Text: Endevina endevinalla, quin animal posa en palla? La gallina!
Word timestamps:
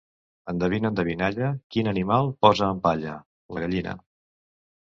Endevina 0.53 0.89
endevinalla, 0.93 1.51
quin 1.75 1.89
animal 1.93 2.31
posa 2.47 2.71
en 2.77 2.83
palla? 2.89 3.15
La 3.59 3.67
gallina! 3.67 3.95